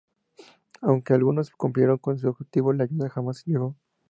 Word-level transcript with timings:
Aunque 0.81 1.13
algunos 1.13 1.51
cumplieron 1.51 1.99
con 1.99 2.17
su 2.17 2.27
objetivo, 2.29 2.73
la 2.73 2.85
ayuda 2.85 3.07
jamás 3.11 3.45
llegó. 3.45 3.75